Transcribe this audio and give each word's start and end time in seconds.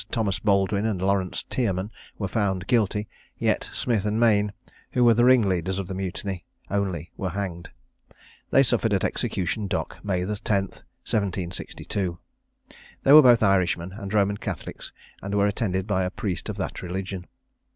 Thomas 0.09 0.39
Baldwin 0.39 0.87
and 0.87 0.99
Laurence 0.99 1.43
Tierman, 1.43 1.91
were 2.17 2.27
found 2.27 2.65
guilty, 2.65 3.07
yet 3.37 3.69
Smith 3.71 4.03
and 4.03 4.19
Mayne, 4.19 4.51
who 4.93 5.03
were 5.03 5.13
the 5.13 5.23
ringleaders 5.25 5.77
of 5.77 5.85
the 5.85 5.93
mutiny, 5.93 6.43
only 6.71 7.11
were 7.17 7.29
hanged. 7.29 7.69
They 8.49 8.63
suffered 8.63 8.95
at 8.95 9.03
Execution 9.03 9.67
Dock, 9.67 10.03
May 10.03 10.23
the 10.23 10.33
10th, 10.33 10.81
1762. 11.05 12.17
They 13.03 13.13
were 13.13 13.21
both 13.21 13.43
Irishmen, 13.43 13.91
and 13.93 14.11
Roman 14.11 14.37
Catholics, 14.37 14.91
and 15.21 15.35
were 15.35 15.45
attended 15.45 15.85
by 15.85 16.01
a 16.03 16.09
priest 16.09 16.49
of 16.49 16.57
that 16.57 16.81
religion. 16.81 17.27